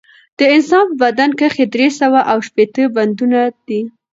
[0.37, 3.81] د انسان په بدن کښي درې سوه او شپېته بندونه دي